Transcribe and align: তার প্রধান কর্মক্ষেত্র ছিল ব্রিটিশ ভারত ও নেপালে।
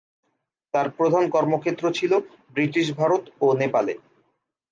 তার 0.73 0.87
প্রধান 0.97 1.23
কর্মক্ষেত্র 1.35 1.85
ছিল 1.97 2.11
ব্রিটিশ 2.53 2.87
ভারত 2.99 3.23
ও 3.41 3.47
নেপালে। 3.61 3.93